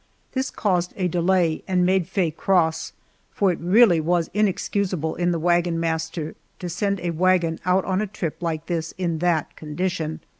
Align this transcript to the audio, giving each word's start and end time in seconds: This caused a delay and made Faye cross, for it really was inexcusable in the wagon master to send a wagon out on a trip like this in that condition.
This 0.31 0.49
caused 0.49 0.93
a 0.95 1.07
delay 1.07 1.63
and 1.67 1.85
made 1.85 2.07
Faye 2.07 2.31
cross, 2.31 2.93
for 3.29 3.51
it 3.51 3.59
really 3.59 4.01
was 4.01 4.31
inexcusable 4.33 5.13
in 5.13 5.29
the 5.29 5.37
wagon 5.37 5.79
master 5.79 6.33
to 6.57 6.69
send 6.69 6.99
a 7.01 7.11
wagon 7.11 7.59
out 7.67 7.85
on 7.85 8.01
a 8.01 8.07
trip 8.07 8.37
like 8.41 8.65
this 8.65 8.95
in 8.97 9.19
that 9.19 9.55
condition. 9.55 10.21